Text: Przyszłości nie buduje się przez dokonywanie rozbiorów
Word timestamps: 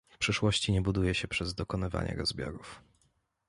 Przyszłości 0.19 0.71
nie 0.71 0.81
buduje 0.81 1.15
się 1.15 1.27
przez 1.27 1.53
dokonywanie 1.53 2.15
rozbiorów 2.17 2.81